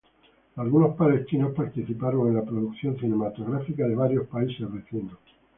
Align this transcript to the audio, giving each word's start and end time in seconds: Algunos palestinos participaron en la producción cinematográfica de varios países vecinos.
Algunos 0.55 0.95
palestinos 0.95 1.53
participaron 1.53 2.29
en 2.29 2.33
la 2.37 2.43
producción 2.43 2.97
cinematográfica 2.99 3.87
de 3.87 3.93
varios 3.93 4.25
países 4.27 4.73
vecinos. 4.73 5.15